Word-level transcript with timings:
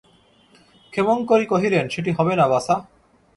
ক্ষেমংকরী 0.93 1.45
কহিলেন, 1.45 1.85
সেটি 1.89 2.11
হবে 2.11 2.33
না 2.35 2.45
বাছা! 2.47 2.75